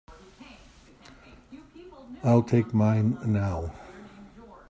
I'll 2.23 2.41
take 2.41 2.73
mine 2.73 3.19
now. 3.23 3.71